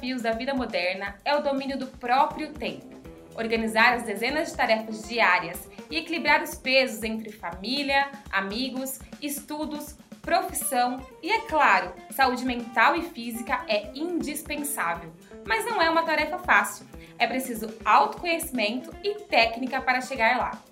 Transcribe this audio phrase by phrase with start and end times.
[0.00, 2.98] desafios da vida moderna é o domínio do próprio tempo.
[3.34, 11.00] Organizar as dezenas de tarefas diárias e equilibrar os pesos entre família, amigos, estudos, profissão
[11.22, 15.12] e, é claro, saúde mental e física é indispensável.
[15.46, 16.86] Mas não é uma tarefa fácil.
[17.18, 20.62] É preciso autoconhecimento e técnica para chegar lá.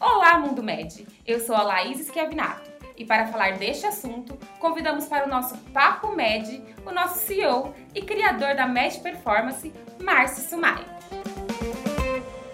[0.00, 1.06] Olá, Mundo Med!
[1.24, 6.14] Eu sou a Laís Schiavinato e para falar deste assunto, convidamos para o nosso Papo
[6.14, 10.84] Med o nosso CEO e criador da Med Performance, Márcio Sumai.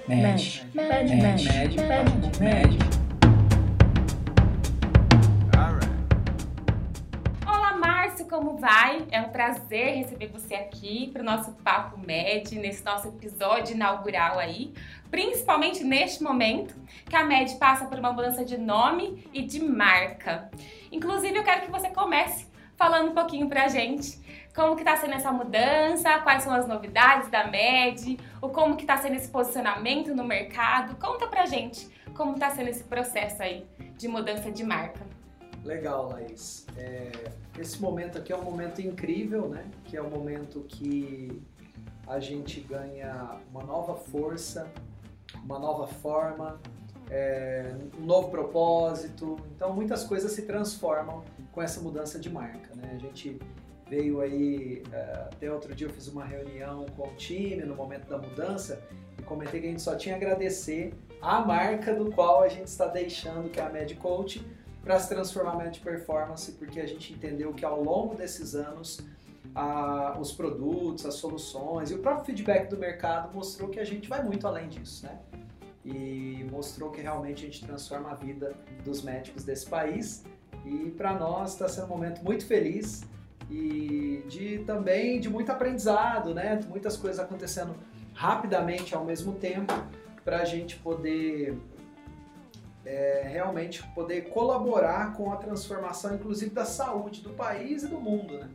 [0.08, 0.36] Med, Med,
[0.74, 2.99] Med, Med, Med, Med.
[2.99, 2.99] Olá,
[8.30, 9.04] como vai?
[9.10, 14.38] É um prazer receber você aqui para o nosso Papo Med, nesse nosso episódio inaugural
[14.38, 14.72] aí,
[15.10, 20.48] principalmente neste momento que a Med passa por uma mudança de nome e de marca.
[20.92, 24.20] Inclusive, eu quero que você comece falando um pouquinho pra gente
[24.54, 28.86] como que tá sendo essa mudança, quais são as novidades da MED, o como que
[28.86, 30.94] tá sendo esse posicionamento no mercado.
[30.96, 33.66] Conta pra gente como tá sendo esse processo aí
[33.98, 35.04] de mudança de marca.
[35.64, 36.66] Legal, Laís.
[36.76, 37.10] É,
[37.60, 39.70] esse momento aqui é um momento incrível, né?
[39.84, 41.42] Que é o um momento que
[42.06, 44.66] a gente ganha uma nova força,
[45.44, 46.60] uma nova forma,
[47.10, 49.36] é, um novo propósito.
[49.54, 51.22] Então, muitas coisas se transformam
[51.52, 52.74] com essa mudança de marca.
[52.74, 52.92] Né?
[52.94, 53.38] A gente
[53.88, 58.08] veio aí, é, até outro dia eu fiz uma reunião com o time no momento
[58.08, 58.80] da mudança
[59.18, 62.68] e comentei que a gente só tinha a agradecer a marca do qual a gente
[62.68, 64.44] está deixando, que é a MedCoach,
[64.82, 69.00] para se transformar em performance, porque a gente entendeu que ao longo desses anos
[69.54, 74.08] a, os produtos, as soluções e o próprio feedback do mercado mostrou que a gente
[74.08, 75.18] vai muito além disso, né?
[75.84, 80.24] E mostrou que realmente a gente transforma a vida dos médicos desse país.
[80.64, 83.02] E para nós está sendo um momento muito feliz
[83.50, 86.60] e de também de muito aprendizado, né?
[86.68, 87.74] Muitas coisas acontecendo
[88.14, 89.72] rapidamente ao mesmo tempo
[90.24, 91.56] para a gente poder
[92.84, 98.38] é, realmente poder colaborar com a transformação, inclusive da saúde do país e do mundo,
[98.38, 98.48] né?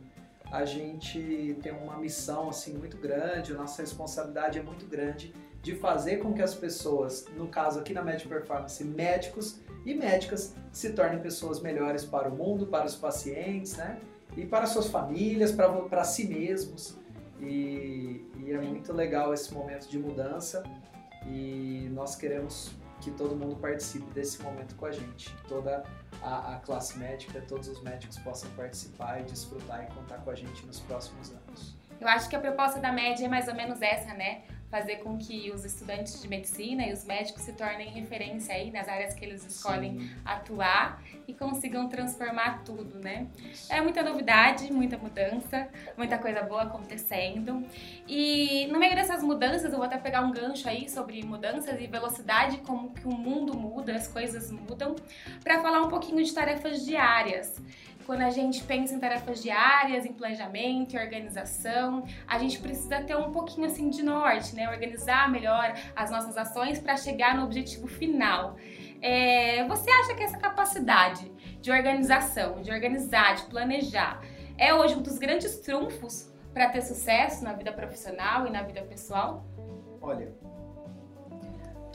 [0.50, 5.74] A gente tem uma missão assim muito grande, a nossa responsabilidade é muito grande de
[5.74, 10.92] fazer com que as pessoas, no caso aqui na Med Performance, médicos e médicas, se
[10.92, 13.98] tornem pessoas melhores para o mundo, para os pacientes, né?
[14.36, 16.96] E para suas famílias, para, para si mesmos.
[17.40, 20.62] E, e é muito legal esse momento de mudança
[21.26, 22.70] e nós queremos
[23.00, 25.34] que todo mundo participe desse momento com a gente.
[25.48, 25.84] Toda
[26.22, 30.34] a, a, classe médica, todos os médicos possam participar e desfrutar e contar com a
[30.34, 31.76] gente nos próximos anos.
[32.00, 34.42] Eu acho que a proposta da média é mais ou menos essa, né?
[34.76, 38.86] Fazer com que os estudantes de medicina e os médicos se tornem referência aí nas
[38.86, 40.10] áreas que eles escolhem Sim.
[40.22, 43.26] atuar e consigam transformar tudo, né?
[43.70, 45.66] É muita novidade, muita mudança,
[45.96, 47.64] muita coisa boa acontecendo.
[48.06, 51.86] E no meio dessas mudanças, eu vou até pegar um gancho aí sobre mudanças e
[51.86, 54.94] velocidade, como que o mundo muda, as coisas mudam,
[55.42, 57.56] para falar um pouquinho de tarefas diárias
[58.06, 63.16] quando a gente pensa em tarefas diárias, em planejamento, em organização, a gente precisa ter
[63.16, 64.68] um pouquinho assim de norte, né?
[64.70, 68.56] Organizar melhor as nossas ações para chegar no objetivo final.
[69.02, 71.30] É, você acha que essa capacidade
[71.60, 74.22] de organização, de organizar, de planejar,
[74.56, 78.82] é hoje um dos grandes trunfos para ter sucesso na vida profissional e na vida
[78.82, 79.44] pessoal?
[80.00, 80.32] Olha,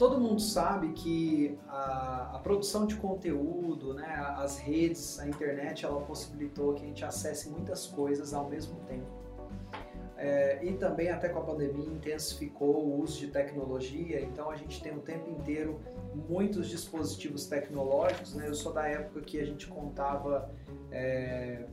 [0.02, 6.00] todo mundo sabe que a, a, produção de conteúdo, né, as redes, a internet, ela
[6.00, 9.06] possibilitou que a gente acesse muitas coisas ao mesmo tempo.
[10.16, 14.82] É, e também até com a pandemia intensificou o uso de tecnologia, então a gente
[14.82, 15.78] tem o tempo inteiro
[16.28, 18.34] muitos dispositivos tecnológicos.
[18.34, 18.48] Né?
[18.48, 20.52] Eu sou da época que a gente contava
[20.90, 21.64] é,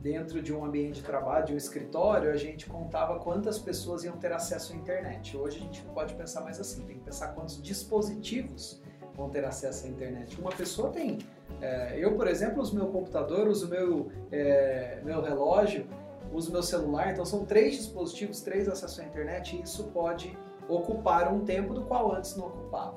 [0.00, 4.16] dentro de um ambiente de trabalho, de um escritório, a gente contava quantas pessoas iam
[4.16, 5.36] ter acesso à internet.
[5.36, 8.80] Hoje a gente não pode pensar mais assim, tem que pensar quantos dispositivos
[9.14, 10.40] vão ter acesso à internet.
[10.40, 11.18] Uma pessoa tem.
[11.60, 15.86] É, eu, por exemplo, uso meu computador, uso meu, é, meu relógio,
[16.32, 20.36] uso meu celular, então são três dispositivos, três acessos à internet e isso pode
[20.68, 22.96] ocupar um tempo do qual antes não ocupava.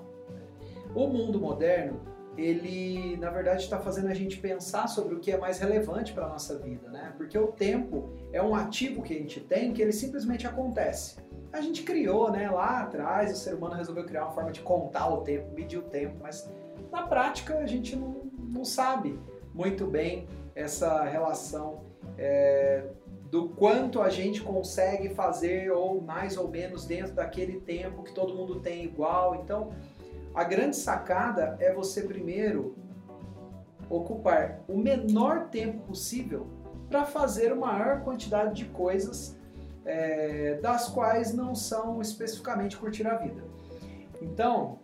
[0.95, 1.99] O mundo moderno
[2.38, 6.25] ele na verdade está fazendo a gente pensar sobre o que é mais relevante para
[6.25, 7.13] a nossa vida, né?
[7.18, 11.18] Porque o tempo é um ativo que a gente tem que ele simplesmente acontece.
[11.51, 15.07] A gente criou, né, lá atrás, o ser humano resolveu criar uma forma de contar
[15.07, 16.51] o tempo, medir o tempo, mas
[16.91, 19.19] na prática a gente não, não sabe
[19.53, 21.83] muito bem essa relação
[22.18, 22.83] é,
[23.33, 28.35] do quanto a gente consegue fazer ou mais ou menos dentro daquele tempo que todo
[28.35, 29.35] mundo tem igual.
[29.35, 29.71] Então,
[30.33, 32.75] a grande sacada é você primeiro
[33.89, 36.47] ocupar o menor tempo possível
[36.89, 39.38] para fazer uma maior quantidade de coisas
[39.85, 43.44] é, das quais não são especificamente curtir a vida.
[44.21, 44.80] Então,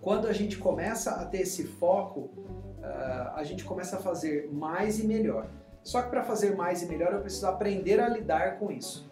[0.00, 2.30] quando a gente começa a ter esse foco,
[2.78, 5.48] uh, a gente começa a fazer mais e melhor.
[5.82, 9.07] Só que para fazer mais e melhor eu preciso aprender a lidar com isso.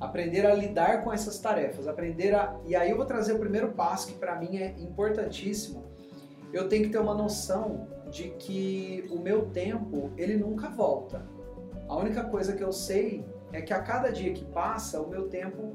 [0.00, 2.56] Aprender a lidar com essas tarefas, aprender a.
[2.64, 5.84] E aí eu vou trazer o primeiro passo que para mim é importantíssimo.
[6.52, 11.22] Eu tenho que ter uma noção de que o meu tempo ele nunca volta.
[11.86, 15.28] A única coisa que eu sei é que a cada dia que passa o meu
[15.28, 15.74] tempo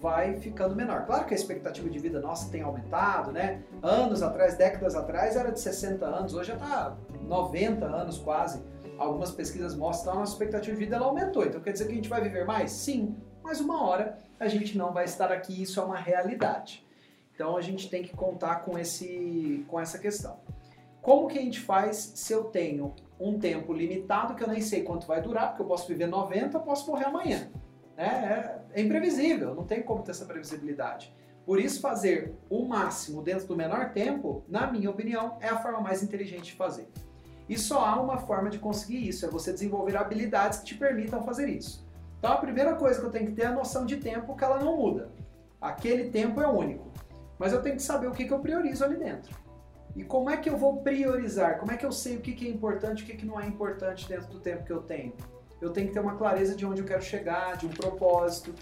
[0.00, 1.04] vai ficando menor.
[1.04, 3.62] Claro que a expectativa de vida nossa tem aumentado, né?
[3.82, 8.62] Anos atrás, décadas atrás, era de 60 anos, hoje já está 90 anos quase.
[8.98, 11.44] Algumas pesquisas mostram que a nossa expectativa de vida ela aumentou.
[11.44, 12.70] Então quer dizer que a gente vai viver mais?
[12.70, 13.16] Sim,
[13.50, 16.86] mas uma hora a gente não vai estar aqui, isso é uma realidade.
[17.34, 20.38] Então a gente tem que contar com, esse, com essa questão.
[21.02, 24.84] Como que a gente faz se eu tenho um tempo limitado que eu nem sei
[24.84, 27.50] quanto vai durar, porque eu posso viver 90, eu posso morrer amanhã.
[27.96, 31.12] É, é, é imprevisível, não tem como ter essa previsibilidade.
[31.44, 35.80] Por isso, fazer o máximo dentro do menor tempo, na minha opinião, é a forma
[35.80, 36.88] mais inteligente de fazer.
[37.48, 41.20] E só há uma forma de conseguir isso, é você desenvolver habilidades que te permitam
[41.24, 41.89] fazer isso.
[42.20, 44.44] Então, a primeira coisa que eu tenho que ter é a noção de tempo que
[44.44, 45.10] ela não muda.
[45.60, 46.86] Aquele tempo é único.
[47.38, 49.34] Mas eu tenho que saber o que, que eu priorizo ali dentro.
[49.96, 51.58] E como é que eu vou priorizar?
[51.58, 53.40] Como é que eu sei o que, que é importante e o que, que não
[53.40, 55.12] é importante dentro do tempo que eu tenho?
[55.60, 58.54] eu tenho que ter uma clareza de onde eu quero chegar, de um propósito.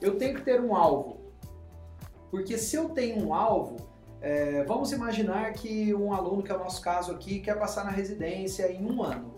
[0.00, 1.18] Eu tenho que ter um alvo.
[2.30, 3.76] Porque se eu tenho um alvo,
[4.20, 7.90] é, vamos imaginar que um aluno, que é o nosso caso aqui, quer passar na
[7.90, 9.34] residência em um ano.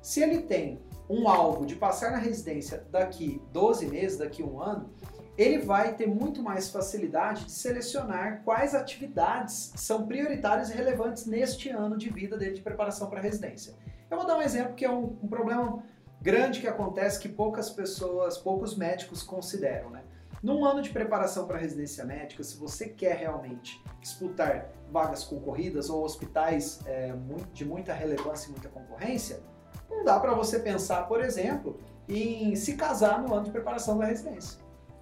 [0.00, 0.80] Se ele tem
[1.12, 4.90] um alvo de passar na residência daqui 12 meses, daqui um ano,
[5.36, 11.68] ele vai ter muito mais facilidade de selecionar quais atividades são prioritárias e relevantes neste
[11.68, 13.74] ano de vida dele de preparação para a residência.
[14.10, 15.82] Eu vou dar um exemplo que é um, um problema
[16.20, 20.02] grande que acontece que poucas pessoas, poucos médicos consideram, né?
[20.42, 26.04] Num ano de preparação para residência médica, se você quer realmente disputar vagas concorridas ou
[26.04, 27.14] hospitais é,
[27.52, 29.40] de muita relevância e muita concorrência,
[29.92, 31.78] não dá para você pensar, por exemplo,
[32.08, 34.58] em se casar no ano de preparação da residência.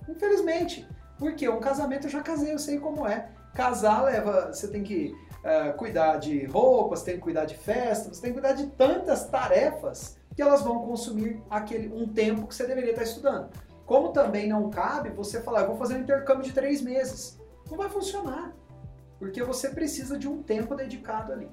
[0.08, 0.87] Infelizmente,
[1.19, 3.31] porque um casamento eu já casei, eu sei como é.
[3.54, 8.32] Casar leva, você tem que uh, cuidar de roupas, tem que cuidar de festas, tem
[8.32, 12.90] que cuidar de tantas tarefas que elas vão consumir aquele um tempo que você deveria
[12.90, 13.50] estar estudando.
[13.84, 17.40] Como também não cabe você falar, eu vou fazer um intercâmbio de três meses.
[17.69, 18.54] Não vai funcionar,
[19.19, 21.50] porque você precisa de um tempo dedicado ali.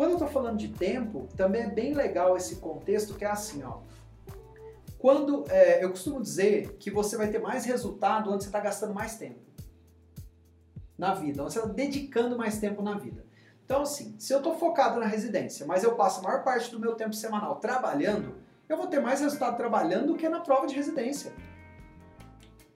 [0.00, 3.62] Quando eu estou falando de tempo, também é bem legal esse contexto que é assim,
[3.62, 3.80] ó.
[4.98, 8.94] Quando é, eu costumo dizer que você vai ter mais resultado onde você está gastando
[8.94, 9.40] mais tempo
[10.96, 13.26] na vida, onde você está dedicando mais tempo na vida.
[13.62, 16.80] Então, assim, se eu estou focado na residência, mas eu passo a maior parte do
[16.80, 18.36] meu tempo semanal trabalhando,
[18.70, 21.30] eu vou ter mais resultado trabalhando do que na prova de residência.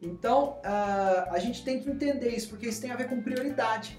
[0.02, 3.98] Então, uh, a gente tem que entender isso, porque isso tem a ver com prioridade.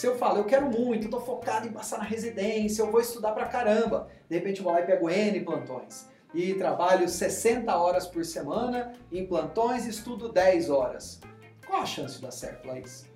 [0.00, 3.32] Se eu falo, eu quero muito, estou focado em passar na residência, eu vou estudar
[3.32, 4.08] pra caramba.
[4.30, 6.08] De repente eu vou lá e pego N plantões.
[6.32, 11.20] E trabalho 60 horas por semana em plantões e estudo 10 horas.
[11.66, 13.06] Qual a chance de dar certo, Laís?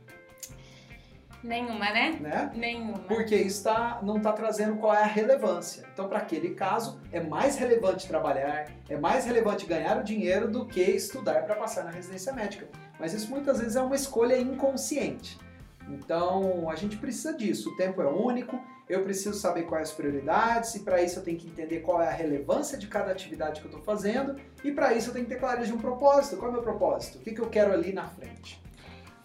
[1.42, 2.18] Nenhuma, né?
[2.20, 2.52] né?
[2.54, 2.98] Nenhuma.
[2.98, 5.88] Porque isso tá, não está trazendo qual é a relevância.
[5.90, 10.66] Então, para aquele caso, é mais relevante trabalhar, é mais relevante ganhar o dinheiro do
[10.66, 12.68] que estudar para passar na residência médica.
[13.00, 15.42] Mas isso muitas vezes é uma escolha inconsciente.
[15.88, 17.70] Então, a gente precisa disso.
[17.70, 21.38] O tempo é único, eu preciso saber quais as prioridades, e para isso eu tenho
[21.38, 24.94] que entender qual é a relevância de cada atividade que eu estou fazendo, e para
[24.94, 26.36] isso eu tenho que ter clareza de um propósito.
[26.36, 27.18] Qual é o meu propósito?
[27.18, 28.62] O que, que eu quero ali na frente?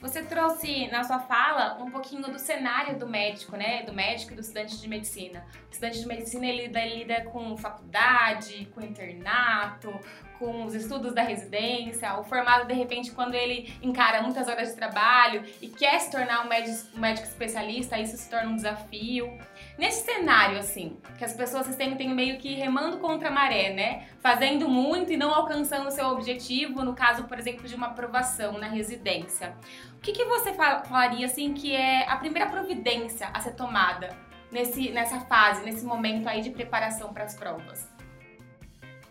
[0.01, 3.83] Você trouxe na sua fala um pouquinho do cenário do médico, né?
[3.83, 5.45] Do médico e do estudante de medicina.
[5.67, 9.93] O estudante de medicina ele lida, lida com faculdade, com internato,
[10.39, 14.75] com os estudos da residência, o formado de repente quando ele encara muitas horas de
[14.75, 19.37] trabalho e quer se tornar um médico, um médico especialista, isso se torna um desafio.
[19.79, 24.09] Nesse cenário, assim, que as pessoas se sentem meio que remando contra a maré, né?
[24.19, 28.57] Fazendo muito e não alcançando o seu objetivo, no caso, por exemplo, de uma aprovação
[28.57, 29.55] na residência.
[29.95, 34.09] O que, que você falaria, assim, que é a primeira providência a ser tomada
[34.51, 37.87] nesse, nessa fase, nesse momento aí de preparação para as provas?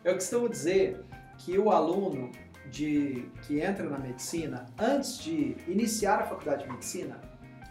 [0.04, 1.02] Eu costumo dizer
[1.38, 2.30] que o aluno
[2.66, 7.18] de, que entra na medicina, antes de iniciar a faculdade de medicina,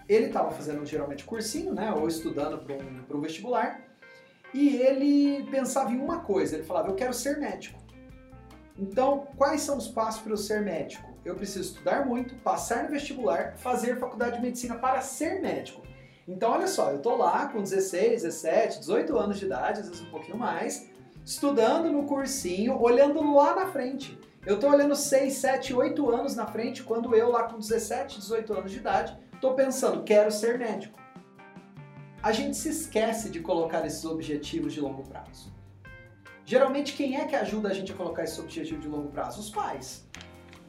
[0.07, 3.81] ele estava fazendo geralmente cursinho, né, ou estudando para um, um vestibular,
[4.53, 7.79] e ele pensava em uma coisa, ele falava, eu quero ser médico.
[8.77, 11.07] Então, quais são os passos para eu ser médico?
[11.25, 15.81] Eu preciso estudar muito, passar no vestibular, fazer faculdade de medicina para ser médico.
[16.27, 20.03] Então, olha só, eu tô lá com 16, 17, 18 anos de idade, às vezes
[20.03, 20.89] um pouquinho mais,
[21.25, 24.17] estudando no cursinho, olhando lá na frente.
[24.45, 28.53] Eu estou olhando 6, 7, 8 anos na frente, quando eu lá com 17, 18
[28.53, 30.99] anos de idade, estou pensando, quero ser médico.
[32.21, 35.53] A gente se esquece de colocar esses objetivos de longo prazo.
[36.43, 39.39] Geralmente, quem é que ajuda a gente a colocar esse objetivo de longo prazo?
[39.39, 40.07] Os pais.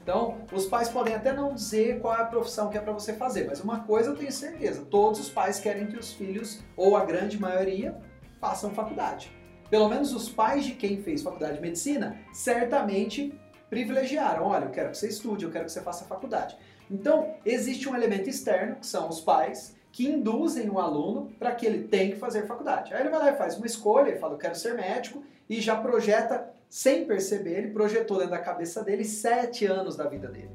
[0.03, 3.13] Então, os pais podem até não dizer qual é a profissão que é para você
[3.13, 6.97] fazer, mas uma coisa eu tenho certeza: todos os pais querem que os filhos, ou
[6.97, 7.97] a grande maioria,
[8.41, 9.31] façam faculdade.
[9.71, 14.47] Pelo menos os pais de quem fez faculdade de medicina certamente privilegiaram.
[14.47, 16.57] Olha, eu quero que você estude, eu quero que você faça faculdade.
[16.91, 21.67] Então, existe um elemento externo, que são os pais, que induzem o aluno para que
[21.67, 22.95] ele tenha que fazer faculdade.
[22.95, 25.61] Aí ele vai lá e faz uma escolha, ele fala, eu quero ser médico, e
[25.61, 30.51] já projeta, sem perceber, ele projetou dentro da cabeça dele sete anos da vida dele.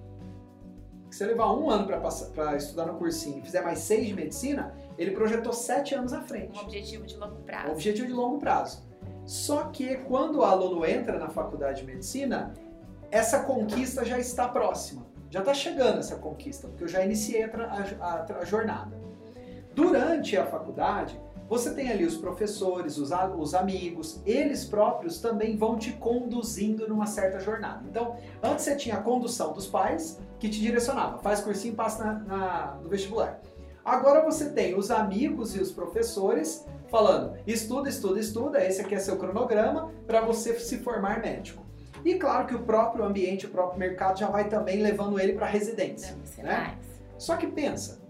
[1.09, 4.73] Se você levar um ano para estudar no cursinho e fizer mais seis de medicina,
[4.97, 6.57] ele projetou sete anos à frente.
[6.57, 7.67] Um objetivo de longo prazo.
[7.67, 8.83] Um objetivo de longo prazo.
[9.25, 12.53] Só que quando o aluno entra na faculdade de medicina,
[13.11, 15.05] essa conquista já está próxima.
[15.33, 17.49] Já está chegando essa conquista, porque eu já iniciei a,
[17.99, 18.95] a, a jornada.
[19.73, 23.09] Durante a faculdade, você tem ali os professores, os,
[23.39, 27.83] os, amigos, eles próprios também vão te conduzindo numa certa jornada.
[27.89, 32.05] Então, antes você tinha a condução dos pais, que te direcionava, faz cursinho e passa
[32.05, 33.41] na, na, no vestibular.
[33.83, 38.99] Agora você tem os amigos e os professores falando, estuda, estuda, estuda, esse aqui é
[38.99, 41.63] seu cronograma para você se formar médico.
[42.03, 45.45] E claro que o próprio ambiente, o próprio mercado já vai também levando ele para
[45.45, 46.15] residência.
[46.37, 46.77] Né?
[47.17, 48.01] Só que pensa,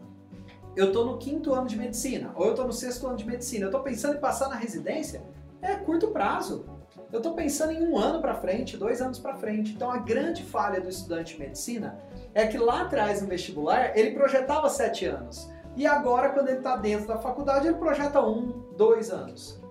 [0.75, 3.65] eu estou no quinto ano de medicina, ou eu estou no sexto ano de medicina,
[3.65, 5.21] eu estou pensando em passar na residência,
[5.61, 6.65] é curto prazo.
[7.11, 9.71] Eu estou pensando em um ano para frente, dois anos para frente.
[9.73, 11.99] Então a grande falha do estudante de medicina
[12.33, 15.47] é que lá atrás no vestibular ele projetava sete anos.
[15.75, 19.62] E agora, quando ele está dentro da faculdade, ele projeta um, dois anos.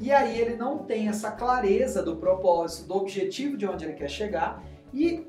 [0.00, 4.08] E aí ele não tem essa clareza do propósito, do objetivo de onde ele quer
[4.08, 4.62] chegar
[4.92, 5.26] e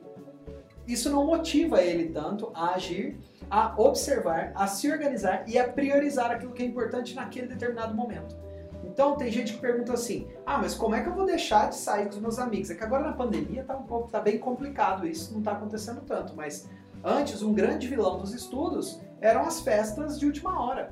[0.87, 3.17] isso não motiva ele tanto a agir,
[3.49, 8.35] a observar, a se organizar e a priorizar aquilo que é importante naquele determinado momento.
[8.83, 11.75] Então tem gente que pergunta assim: "Ah, mas como é que eu vou deixar de
[11.75, 14.37] sair com os meus amigos?" É que agora na pandemia tá um pouco tá bem
[14.37, 16.67] complicado, isso não está acontecendo tanto, mas
[17.03, 20.91] antes um grande vilão dos estudos eram as festas de última hora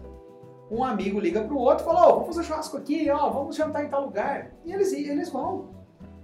[0.70, 3.30] um amigo liga para o outro e fala, ó, oh, vamos fazer churrasco aqui, ó,
[3.30, 4.52] vamos jantar em tal lugar.
[4.66, 5.70] E eles, eles vão.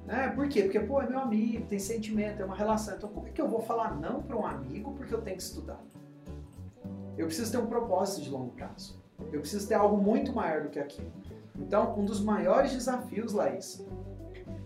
[0.05, 0.29] Né?
[0.35, 0.63] Por quê?
[0.63, 2.95] Porque, pô, é meu amigo, tem sentimento, é uma relação.
[2.95, 5.43] Então, como é que eu vou falar não para um amigo porque eu tenho que
[5.43, 5.79] estudar?
[7.17, 9.01] Eu preciso ter um propósito de longo prazo.
[9.31, 11.11] Eu preciso ter algo muito maior do que aquilo.
[11.57, 13.85] Então, um dos maiores desafios, Laís,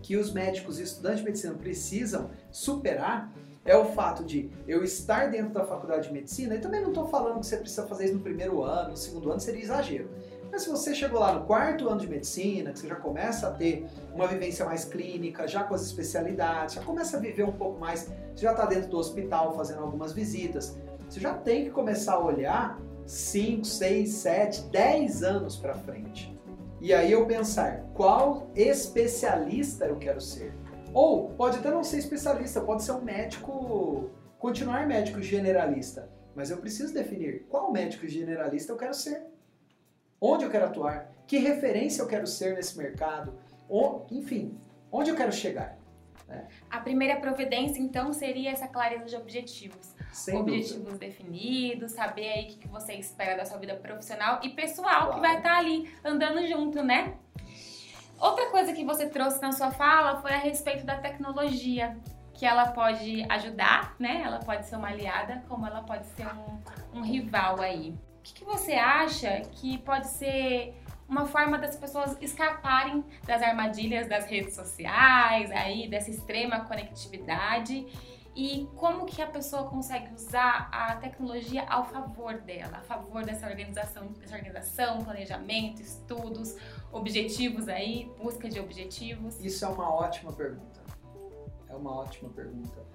[0.02, 3.32] que os médicos e estudantes de medicina precisam superar
[3.68, 7.06] é o fato de eu estar dentro da faculdade de medicina, e também não estou
[7.06, 10.08] falando que você precisa fazer isso no primeiro ano, no segundo ano, seria exagero.
[10.50, 13.50] Mas se você chegou lá no quarto ano de medicina, que você já começa a
[13.50, 17.78] ter uma vivência mais clínica, já com as especialidades, já começa a viver um pouco
[17.78, 22.14] mais, você já está dentro do hospital fazendo algumas visitas, você já tem que começar
[22.14, 26.34] a olhar 5, 6, 7, 10 anos para frente.
[26.80, 30.54] E aí eu pensar, qual especialista eu quero ser?
[30.98, 36.10] Ou pode até não ser especialista, pode ser um médico, continuar médico generalista.
[36.34, 39.22] Mas eu preciso definir qual médico generalista eu quero ser.
[40.20, 41.08] Onde eu quero atuar?
[41.24, 43.38] Que referência eu quero ser nesse mercado?
[43.68, 44.58] Ou, enfim,
[44.90, 45.78] onde eu quero chegar?
[46.26, 46.48] Né?
[46.68, 49.94] A primeira providência, então, seria essa clareza de objetivos.
[50.12, 50.98] Sem objetivos dúvida.
[50.98, 55.14] definidos, saber aí o que você espera da sua vida profissional e pessoal claro.
[55.14, 57.14] que vai estar ali andando junto, né?
[58.18, 61.96] Outra coisa que você trouxe na sua fala foi a respeito da tecnologia,
[62.34, 64.22] que ela pode ajudar, né?
[64.24, 67.90] Ela pode ser uma aliada, como ela pode ser um, um rival aí.
[68.18, 70.74] O que, que você acha que pode ser
[71.08, 77.86] uma forma das pessoas escaparem das armadilhas das redes sociais, aí dessa extrema conectividade
[78.38, 83.48] e como que a pessoa consegue usar a tecnologia ao favor dela, a favor dessa
[83.48, 86.54] organização, dessa organização, planejamento, estudos,
[86.92, 89.44] objetivos aí, busca de objetivos?
[89.44, 90.80] Isso é uma ótima pergunta.
[91.68, 92.86] É uma ótima pergunta.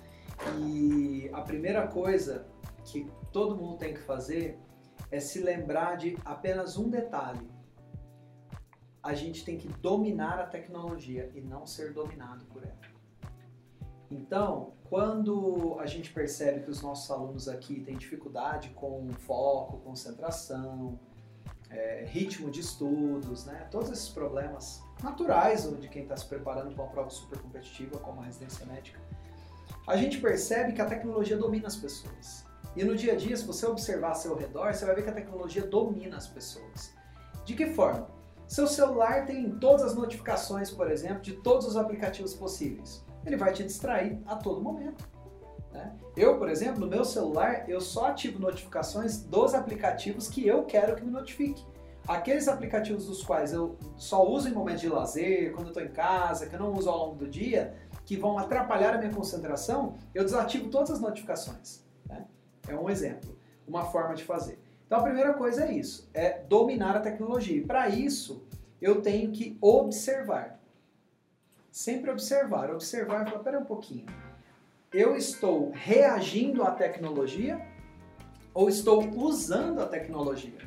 [0.61, 2.47] E a primeira coisa
[2.85, 4.57] que todo mundo tem que fazer
[5.11, 7.51] é se lembrar de apenas um detalhe.
[9.03, 12.92] A gente tem que dominar a tecnologia e não ser dominado por ela.
[14.11, 20.99] Então, quando a gente percebe que os nossos alunos aqui têm dificuldade com foco, concentração,
[21.69, 23.67] é, ritmo de estudos, né?
[23.71, 28.21] todos esses problemas naturais de quem está se preparando para uma prova super competitiva como
[28.21, 28.99] a residência médica,
[29.87, 32.45] a gente percebe que a tecnologia domina as pessoas.
[32.75, 35.09] E no dia a dia, se você observar ao seu redor, você vai ver que
[35.09, 36.93] a tecnologia domina as pessoas.
[37.45, 38.07] De que forma?
[38.47, 43.02] Seu celular tem todas as notificações, por exemplo, de todos os aplicativos possíveis.
[43.25, 45.07] Ele vai te distrair a todo momento.
[45.71, 45.91] Né?
[46.15, 50.95] Eu, por exemplo, no meu celular, eu só ativo notificações dos aplicativos que eu quero
[50.95, 51.65] que me notifique.
[52.07, 55.91] Aqueles aplicativos dos quais eu só uso em momentos de lazer, quando eu estou em
[55.91, 57.73] casa, que eu não uso ao longo do dia,
[58.05, 61.83] que vão atrapalhar a minha concentração, eu desativo todas as notificações.
[62.05, 62.25] Né?
[62.67, 64.59] É um exemplo, uma forma de fazer.
[64.85, 67.57] Então a primeira coisa é isso, é dominar a tecnologia.
[67.57, 68.45] E para isso,
[68.81, 70.59] eu tenho que observar.
[71.73, 74.05] Sempre observar, observar e falar, pera um pouquinho.
[74.93, 77.59] Eu estou reagindo à tecnologia
[78.53, 80.59] ou estou usando a tecnologia?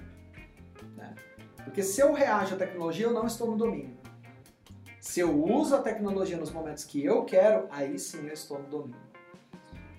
[0.97, 1.15] Né?
[1.63, 3.97] Porque se eu reajo à tecnologia, eu não estou no domínio.
[4.99, 8.67] Se eu uso a tecnologia nos momentos que eu quero, aí sim eu estou no
[8.67, 9.01] domínio.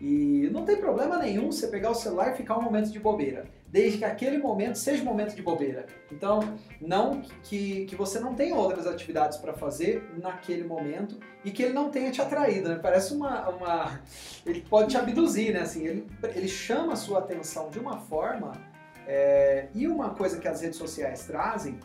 [0.02, 3.46] E não tem problema nenhum você pegar o celular e ficar um momento de bobeira
[3.70, 5.86] desde que aquele momento seja um momento de bobeira.
[6.12, 11.64] Então, não que, que você não tenha outras atividades para fazer naquele momento e que
[11.64, 12.80] ele não tenha te atraído, né?
[12.82, 14.02] Parece uma, uma...
[14.46, 15.62] ele pode te abduzir, né?
[15.62, 18.54] Assim, ele, ele chama a sua atenção de uma forma
[19.06, 19.68] é...
[19.76, 21.78] e uma coisa que as redes sociais trazem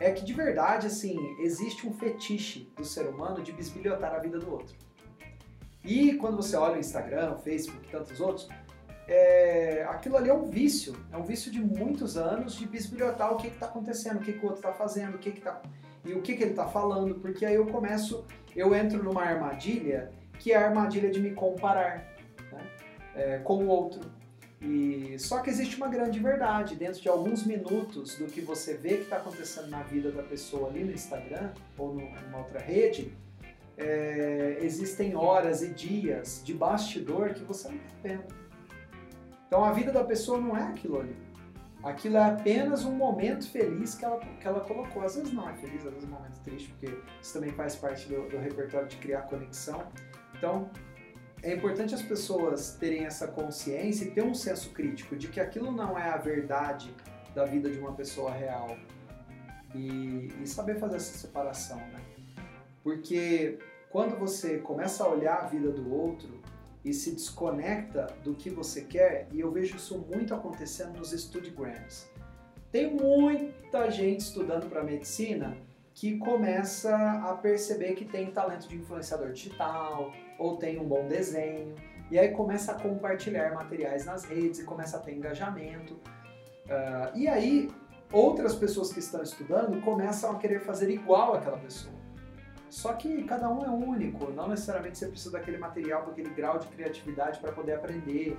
[0.00, 4.38] é que de verdade, assim, existe um fetiche do ser humano de bisbilhotar a vida
[4.38, 4.76] do outro.
[5.84, 8.48] E quando você olha o Instagram, o Facebook e tantos outros,
[9.08, 13.38] é, aquilo ali é um vício, é um vício de muitos anos de bisbilhotar o
[13.38, 15.62] que está acontecendo, o que, que, o outro está fazendo, o que, que tá,
[16.04, 20.12] e o que, que ele está falando, porque aí eu começo, eu entro numa armadilha
[20.38, 22.06] que é a armadilha de me comparar
[22.52, 22.70] né,
[23.14, 24.00] é, com o outro.
[24.60, 28.96] E só que existe uma grande verdade dentro de alguns minutos do que você vê
[28.96, 33.16] que está acontecendo na vida da pessoa ali no Instagram ou numa outra rede,
[33.76, 38.47] é, existem horas e dias de bastidor que você não está vendo.
[39.48, 41.16] Então a vida da pessoa não é aquilo ali.
[41.82, 45.02] Aquilo é apenas um momento feliz que ela, que ela colocou.
[45.02, 47.74] Às vezes não é feliz, às vezes é um momento triste, porque isso também faz
[47.74, 49.86] parte do, do repertório de criar conexão.
[50.36, 50.70] Então
[51.42, 55.72] é importante as pessoas terem essa consciência e ter um senso crítico de que aquilo
[55.72, 56.94] não é a verdade
[57.34, 58.76] da vida de uma pessoa real.
[59.74, 62.00] E, e saber fazer essa separação, né?
[62.82, 63.58] Porque
[63.90, 66.40] quando você começa a olhar a vida do outro,
[66.84, 72.08] e se desconecta do que você quer, e eu vejo isso muito acontecendo nos Studiograms.
[72.70, 75.56] Tem muita gente estudando para medicina
[75.94, 81.74] que começa a perceber que tem talento de influenciador digital ou tem um bom desenho
[82.10, 85.94] e aí começa a compartilhar materiais nas redes e começa a ter engajamento.
[85.94, 87.70] Uh, e aí
[88.12, 91.97] outras pessoas que estão estudando começam a querer fazer igual aquela pessoa.
[92.70, 96.58] Só que cada um é único, não necessariamente você precisa daquele material com aquele grau
[96.58, 98.36] de criatividade para poder aprender.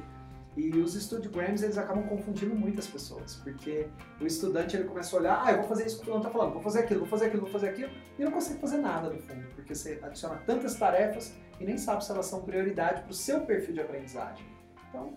[0.57, 3.87] E os Studgrams eles acabam confundindo muitas pessoas, porque
[4.19, 6.37] o estudante ele começa a olhar, ah, eu vou fazer isso que o fulano está
[6.37, 9.09] falando, vou fazer aquilo, vou fazer aquilo, vou fazer aquilo, e não consegue fazer nada
[9.09, 13.11] no fundo, porque você adiciona tantas tarefas e nem sabe se elas são prioridade para
[13.11, 14.45] o seu perfil de aprendizagem.
[14.89, 15.13] Então,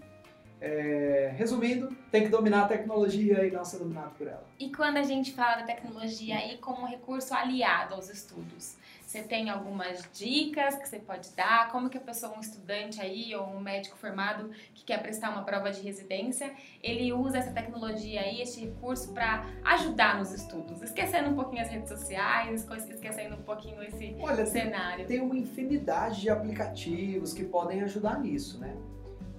[0.63, 4.45] é, resumindo, tem que dominar a tecnologia e não ser dominado por ela.
[4.61, 8.77] E quando a gente fala da tecnologia aí como recurso aliado aos estudos,
[9.13, 11.71] você tem algumas dicas que você pode dar?
[11.71, 15.43] Como que a pessoa, um estudante aí ou um médico formado que quer prestar uma
[15.43, 16.51] prova de residência,
[16.83, 21.69] ele usa essa tecnologia aí, esse recurso para ajudar nos estudos, esquecendo um pouquinho as
[21.69, 25.07] redes sociais, esquecendo um pouquinho esse Olha, cenário.
[25.07, 28.75] Tem uma infinidade de aplicativos que podem ajudar nisso, né?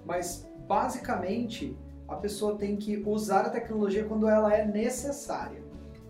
[0.06, 1.76] Mas basicamente
[2.08, 5.63] a pessoa tem que usar a tecnologia quando ela é necessária.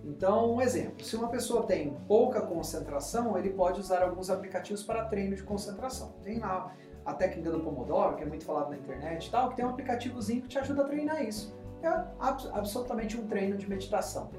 [0.03, 5.05] Então, um exemplo, se uma pessoa tem pouca concentração, ele pode usar alguns aplicativos para
[5.05, 6.13] treino de concentração.
[6.21, 9.55] Tem lá a técnica do Pomodoro, que é muito falado na internet e tal, que
[9.55, 11.55] tem um aplicativozinho que te ajuda a treinar isso.
[11.81, 11.87] É
[12.19, 14.29] absolutamente um treino de meditação.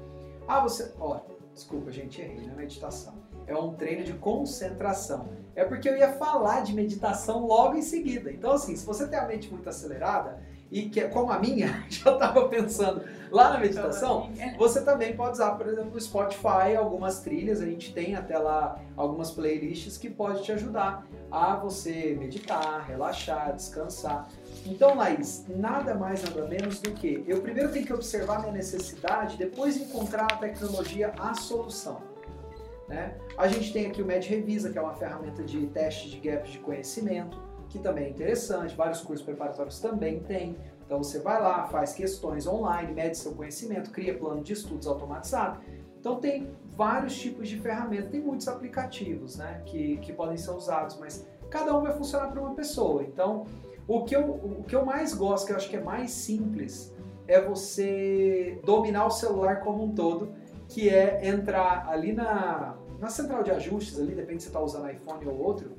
[0.47, 0.93] Ah, você...
[0.99, 1.19] Ó,
[1.53, 3.15] desculpa, gente, errei, não é meditação.
[3.47, 5.29] É um treino de concentração.
[5.55, 8.31] É porque eu ia falar de meditação logo em seguida.
[8.31, 12.11] Então, assim, se você tem a mente muito acelerada, e que como a minha, já
[12.13, 17.61] estava pensando lá na meditação, você também pode usar, por exemplo, o Spotify, algumas trilhas,
[17.61, 23.53] a gente tem até lá algumas playlists que pode te ajudar a você meditar, relaxar,
[23.53, 24.29] descansar.
[24.65, 29.37] Então, Laís, nada mais nada menos do que eu primeiro tenho que observar minha necessidade,
[29.37, 32.01] depois encontrar a tecnologia a solução.
[32.87, 33.15] Né?
[33.37, 36.51] A gente tem aqui o Med Revisa, que é uma ferramenta de teste de gaps
[36.51, 40.57] de conhecimento que também é interessante, vários cursos preparatórios também tem.
[40.85, 45.59] Então você vai lá, faz questões online, mede seu conhecimento, cria plano de estudos automatizado.
[45.99, 50.97] Então tem vários tipos de ferramentas, tem muitos aplicativos né, que, que podem ser usados,
[50.99, 53.03] mas cada um vai funcionar para uma pessoa.
[53.03, 53.45] Então
[53.87, 56.93] o que, eu, o que eu mais gosto, que eu acho que é mais simples,
[57.27, 60.33] é você dominar o celular como um todo
[60.67, 64.89] que é entrar ali na, na central de ajustes, ali, depende se você está usando
[64.89, 65.71] iPhone ou outro,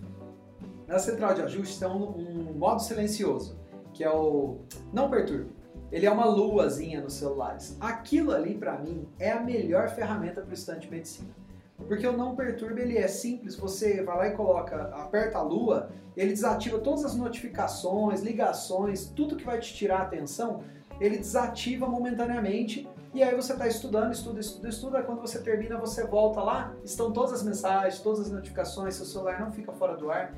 [0.86, 3.58] na central de ajustes tem um, um modo silencioso,
[3.92, 4.58] que é o
[4.92, 5.50] não perturbe.
[5.90, 7.76] Ele é uma luazinha nos celulares.
[7.80, 11.28] Aquilo ali, para mim, é a melhor ferramenta para o estudante de medicina.
[11.76, 15.90] Porque o não perturbe ele é simples, você vai lá e coloca, aperta a lua,
[16.16, 20.62] ele desativa todas as notificações, ligações, tudo que vai te tirar a atenção,
[20.98, 26.06] ele desativa momentaneamente e aí você está estudando, estuda, estuda, estuda, quando você termina você
[26.06, 30.10] volta lá, estão todas as mensagens, todas as notificações, seu celular não fica fora do
[30.10, 30.34] ar.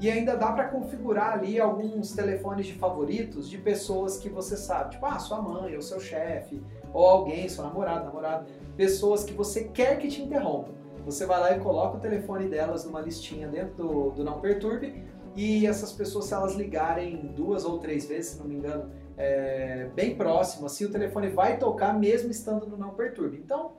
[0.00, 4.92] E ainda dá para configurar ali alguns telefones de favoritos de pessoas que você sabe,
[4.92, 8.46] tipo, ah, sua mãe, ou seu chefe, ou alguém, seu namorado, namorada,
[8.78, 10.72] pessoas que você quer que te interrompam.
[11.04, 15.04] Você vai lá e coloca o telefone delas numa listinha dentro do, do Não Perturbe
[15.36, 19.88] e essas pessoas, se elas ligarem duas ou três vezes, se não me engano, é,
[19.94, 23.38] bem próximo, assim, o telefone vai tocar mesmo estando no Não Perturbe.
[23.38, 23.72] Então,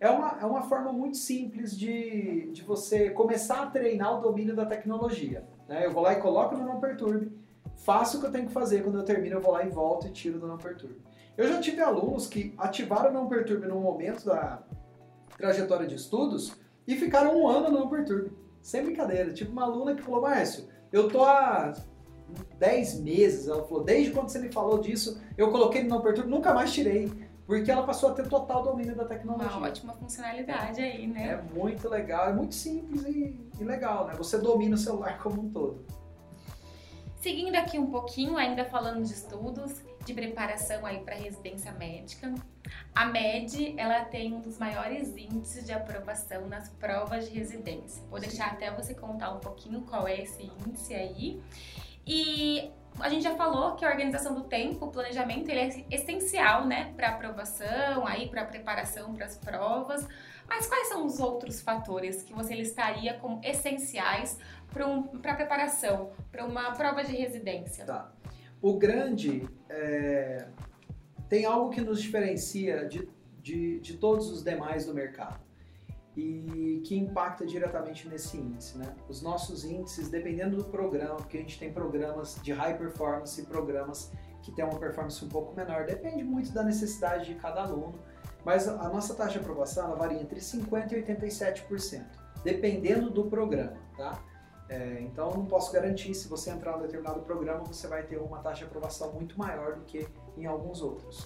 [0.00, 4.54] é uma, é uma forma muito simples de, de você começar a treinar o domínio
[4.54, 5.44] da tecnologia.
[5.68, 5.84] Né?
[5.84, 7.32] Eu vou lá e coloco no Não Perturbe,
[7.76, 10.06] faço o que eu tenho que fazer, quando eu termino eu vou lá e volto
[10.06, 11.00] e tiro do Não Perturbe.
[11.36, 14.62] Eu já tive alunos que ativaram o Não Perturbe num momento da
[15.36, 18.32] trajetória de estudos e ficaram um ano no Não Perturbe.
[18.60, 19.32] Sem brincadeira.
[19.32, 21.72] Tipo uma aluna que falou, Márcio, eu tô há
[22.58, 26.30] 10 meses, ela falou, desde quando você me falou disso, eu coloquei no Não Perturbe,
[26.30, 27.10] nunca mais tirei.
[27.46, 29.56] Porque ela passou a ter total domínio da tecnologia.
[29.56, 31.28] Uma ótima funcionalidade aí, né?
[31.28, 34.14] É muito legal, é muito simples e, e legal, né?
[34.18, 35.82] Você domina o celular como um todo.
[37.22, 42.32] Seguindo aqui um pouquinho, ainda falando de estudos, de preparação aí para residência médica,
[42.94, 48.02] a MED ela tem um dos maiores índices de aprovação nas provas de residência.
[48.10, 51.40] Vou deixar até você contar um pouquinho qual é esse índice aí.
[52.08, 56.66] E a gente já falou que a organização do tempo, o planejamento, ele é essencial,
[56.66, 60.08] né, para aprovação, aí para preparação para as provas.
[60.48, 64.38] Mas quais são os outros fatores que você listaria como essenciais
[64.72, 67.84] para um, a preparação para uma prova de residência?
[67.84, 68.10] Tá.
[68.62, 70.48] O grande é,
[71.28, 73.06] tem algo que nos diferencia de,
[73.42, 75.47] de, de todos os demais do mercado
[76.18, 78.76] e que impacta diretamente nesse índice.
[78.76, 78.92] Né?
[79.08, 83.46] Os nossos índices, dependendo do programa, porque a gente tem programas de high performance e
[83.46, 84.10] programas
[84.42, 87.94] que têm uma performance um pouco menor, depende muito da necessidade de cada aluno,
[88.44, 92.04] mas a nossa taxa de aprovação ela varia entre 50% e 87%,
[92.42, 93.76] dependendo do programa.
[93.96, 94.20] Tá?
[94.68, 98.16] É, então, não posso garantir se você entrar em um determinado programa, você vai ter
[98.16, 101.24] uma taxa de aprovação muito maior do que em alguns outros.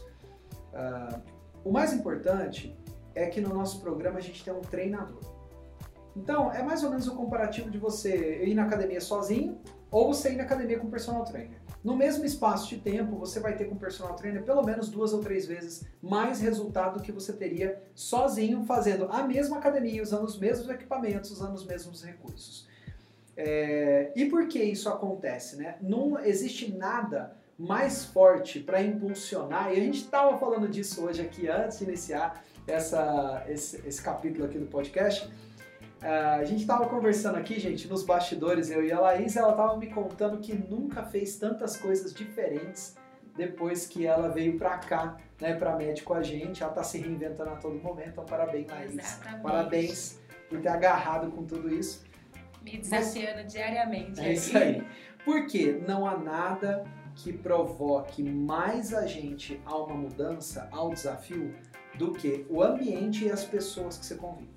[0.72, 1.22] Uh,
[1.64, 2.76] o mais importante
[3.14, 5.20] é que no nosso programa a gente tem um treinador.
[6.16, 9.58] Então, é mais ou menos o comparativo de você ir na academia sozinho
[9.90, 11.60] ou você ir na academia com personal trainer.
[11.82, 15.20] No mesmo espaço de tempo, você vai ter com personal trainer pelo menos duas ou
[15.20, 20.38] três vezes mais resultado do que você teria sozinho fazendo a mesma academia, usando os
[20.38, 22.68] mesmos equipamentos, usando os mesmos recursos.
[23.36, 24.12] É...
[24.14, 25.56] E por que isso acontece?
[25.56, 25.76] Né?
[25.80, 31.48] Não existe nada mais forte para impulsionar, e a gente estava falando disso hoje aqui
[31.48, 35.26] antes de iniciar essa, esse, esse capítulo aqui do podcast.
[35.26, 39.76] Uh, a gente estava conversando aqui, gente, nos bastidores, eu e a Laís, ela estava
[39.76, 42.96] me contando que nunca fez tantas coisas diferentes
[43.36, 46.62] depois que ela veio para cá, né, para médico a gente.
[46.62, 48.98] Ela está se reinventando a todo momento, então parabéns, Laís.
[48.98, 49.42] Exatamente.
[49.42, 52.04] Parabéns por ter agarrado com tudo isso.
[52.62, 54.20] Me desafiando Mas, diariamente.
[54.20, 54.84] É isso aí.
[55.24, 61.54] Porque não há nada que provoque mais a gente a uma mudança, ao desafio,
[61.96, 64.50] do que o ambiente e as pessoas que você convive.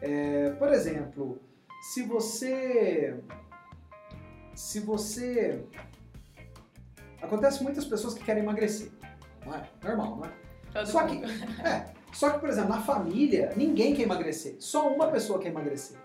[0.00, 1.40] É, por exemplo,
[1.82, 3.18] se você.
[4.54, 5.64] Se você.
[7.20, 8.90] Acontece muitas pessoas que querem emagrecer.
[9.44, 9.68] Não é?
[9.82, 10.32] Normal, não é?
[10.72, 11.26] Todo só mundo.
[11.26, 14.56] que, é, só que, por exemplo, na família, ninguém quer emagrecer.
[14.60, 15.96] Só uma pessoa quer emagrecer.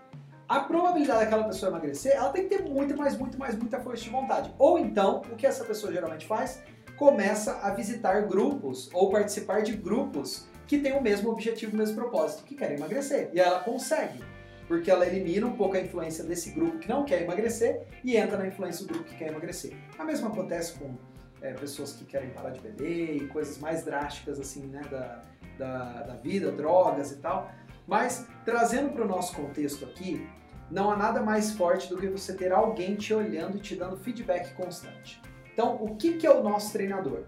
[0.48, 4.02] A probabilidade daquela pessoa emagrecer, ela tem que ter muita, mais, muito, mais, muita força
[4.02, 4.52] de vontade.
[4.58, 6.60] Ou então, o que essa pessoa geralmente faz?
[7.00, 11.96] Começa a visitar grupos ou participar de grupos que têm o mesmo objetivo, o mesmo
[11.96, 13.30] propósito, que querem emagrecer.
[13.32, 14.22] E ela consegue,
[14.68, 18.36] porque ela elimina um pouco a influência desse grupo que não quer emagrecer e entra
[18.36, 19.74] na influência do grupo que quer emagrecer.
[19.98, 20.94] A mesma acontece com
[21.40, 25.22] é, pessoas que querem parar de beber e coisas mais drásticas assim, né, da,
[25.56, 27.50] da, da vida, drogas e tal.
[27.86, 30.28] Mas trazendo para o nosso contexto aqui,
[30.70, 33.96] não há nada mais forte do que você ter alguém te olhando e te dando
[33.96, 35.18] feedback constante.
[35.60, 37.24] Então, o que, que é o nosso treinador?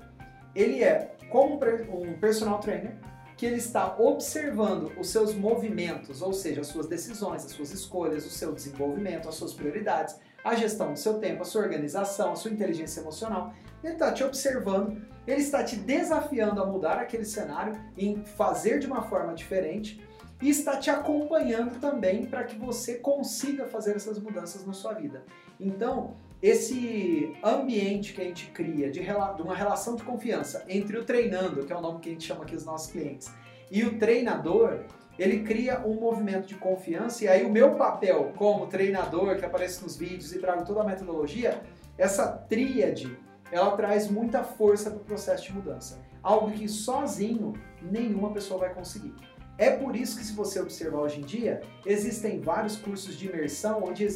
[0.54, 2.96] Ele é como um personal trainer
[3.36, 8.24] que ele está observando os seus movimentos, ou seja, as suas decisões, as suas escolhas,
[8.24, 12.34] o seu desenvolvimento, as suas prioridades, a gestão do seu tempo, a sua organização, a
[12.34, 13.52] sua inteligência emocional.
[13.84, 18.86] Ele está te observando, ele está te desafiando a mudar aquele cenário, em fazer de
[18.86, 20.02] uma forma diferente
[20.40, 25.22] e está te acompanhando também para que você consiga fazer essas mudanças na sua vida.
[25.60, 29.00] Então, esse ambiente que a gente cria de,
[29.40, 32.42] uma relação de confiança entre o treinando, que é o nome que a gente chama
[32.42, 33.32] aqui os nossos clientes,
[33.70, 34.80] e o treinador,
[35.16, 39.82] ele cria um movimento de confiança e aí o meu papel como treinador que aparece
[39.82, 41.62] nos vídeos e trago toda a metodologia,
[41.96, 43.16] essa tríade,
[43.52, 46.00] ela traz muita força para o processo de mudança.
[46.22, 49.14] Algo que sozinho nenhuma pessoa vai conseguir.
[49.58, 53.84] É por isso que, se você observar hoje em dia, existem vários cursos de imersão
[53.84, 54.06] onde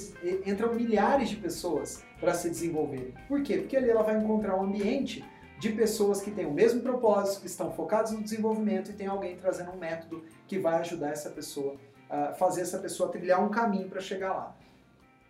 [0.46, 3.14] entram milhares de pessoas para se desenvolverem.
[3.28, 3.58] Por quê?
[3.58, 5.24] Porque ali ela vai encontrar um ambiente
[5.58, 9.36] de pessoas que têm o mesmo propósito, que estão focados no desenvolvimento e tem alguém
[9.36, 11.76] trazendo um método que vai ajudar essa pessoa
[12.08, 14.56] a fazer essa pessoa trilhar um caminho para chegar lá.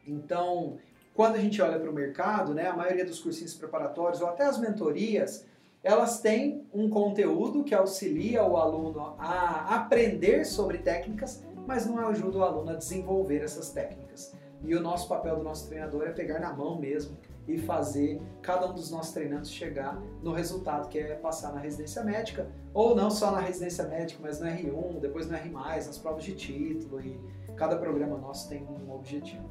[0.07, 0.79] Então,
[1.15, 4.45] quando a gente olha para o mercado, né, a maioria dos cursinhos preparatórios ou até
[4.45, 5.47] as mentorias,
[5.83, 12.39] elas têm um conteúdo que auxilia o aluno a aprender sobre técnicas, mas não ajuda
[12.39, 14.35] o aluno a desenvolver essas técnicas.
[14.63, 18.69] E o nosso papel do nosso treinador é pegar na mão mesmo e fazer cada
[18.69, 23.11] um dos nossos treinantes chegar no resultado que é passar na residência médica, ou não
[23.11, 27.21] só na residência médica, mas no R1, depois no R+, nas provas de título e
[27.55, 29.45] cada programa nosso tem um objetivo.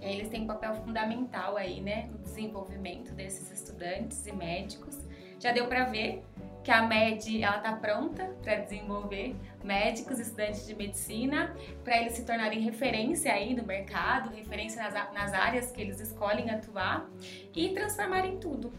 [0.00, 4.98] Eles têm um papel fundamental aí, né, no desenvolvimento desses estudantes e médicos
[5.42, 6.22] já deu para ver
[6.62, 11.52] que a MED ela está pronta para desenvolver médicos, estudantes de medicina,
[11.82, 16.48] para eles se tornarem referência aí no mercado, referência nas, nas áreas que eles escolhem
[16.48, 17.10] atuar
[17.52, 18.72] e transformarem tudo.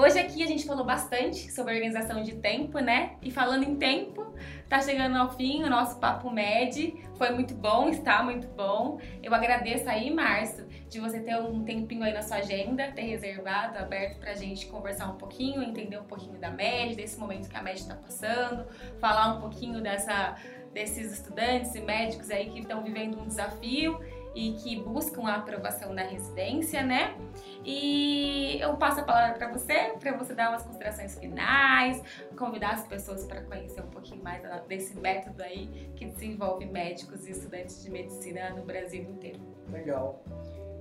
[0.00, 3.16] Hoje aqui a gente falou bastante sobre organização de tempo, né?
[3.20, 4.32] E falando em tempo,
[4.66, 6.94] tá chegando ao fim o nosso Papo Med.
[7.18, 8.98] Foi muito bom, está muito bom.
[9.22, 13.76] Eu agradeço aí, Márcio, de você ter um tempinho aí na sua agenda, ter reservado,
[13.76, 17.62] aberto pra gente conversar um pouquinho, entender um pouquinho da MED, desse momento que a
[17.62, 18.64] MED está passando,
[18.98, 20.34] falar um pouquinho dessa,
[20.72, 24.00] desses estudantes e médicos aí que estão vivendo um desafio
[24.34, 27.16] e que buscam a aprovação da residência, né?
[27.64, 32.02] E eu passo a palavra para você, para você dar umas considerações finais,
[32.36, 37.32] convidar as pessoas para conhecer um pouquinho mais desse método aí que desenvolve médicos e
[37.32, 39.40] estudantes de medicina no Brasil inteiro.
[39.70, 40.22] Legal.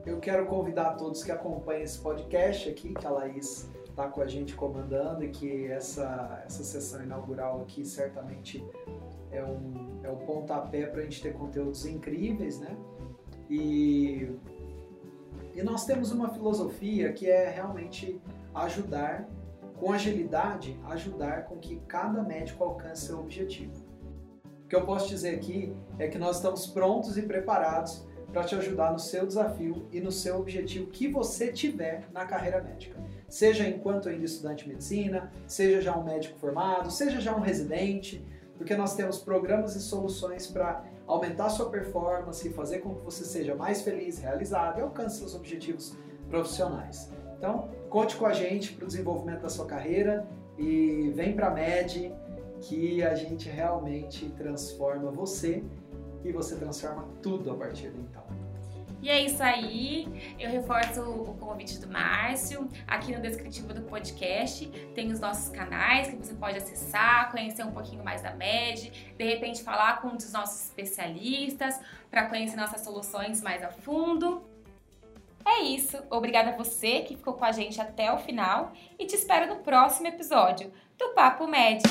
[0.05, 4.27] Eu quero convidar todos que acompanham esse podcast aqui, que a Laís está com a
[4.27, 8.65] gente comandando e que essa, essa sessão inaugural aqui certamente
[9.31, 12.75] é um, é um pontapé para a gente ter conteúdos incríveis, né?
[13.49, 14.29] E,
[15.55, 18.21] e nós temos uma filosofia que é realmente
[18.53, 19.27] ajudar,
[19.77, 23.73] com agilidade, ajudar com que cada médico alcance seu objetivo.
[24.65, 28.53] O que eu posso dizer aqui é que nós estamos prontos e preparados para te
[28.55, 32.95] ajudar no seu desafio e no seu objetivo que você tiver na carreira médica.
[33.27, 38.23] Seja enquanto ainda estudante de medicina, seja já um médico formado, seja já um residente,
[38.57, 43.55] porque nós temos programas e soluções para aumentar sua performance fazer com que você seja
[43.55, 45.97] mais feliz, realizado e alcance seus objetivos
[46.29, 47.11] profissionais.
[47.35, 51.51] Então, conte com a gente para o desenvolvimento da sua carreira e vem para a
[51.51, 52.13] MED
[52.61, 55.63] que a gente realmente transforma você
[56.23, 58.23] e você transforma tudo a partir de então.
[59.01, 60.07] E é isso aí.
[60.37, 62.69] Eu reforço o convite do Márcio.
[62.87, 67.71] Aqui no descritivo do podcast tem os nossos canais que você pode acessar, conhecer um
[67.71, 72.81] pouquinho mais da MED, de repente falar com um dos nossos especialistas para conhecer nossas
[72.81, 74.43] soluções mais a fundo.
[75.45, 75.97] É isso.
[76.09, 79.61] Obrigada a você que ficou com a gente até o final e te espero no
[79.61, 81.83] próximo episódio do Papo MED.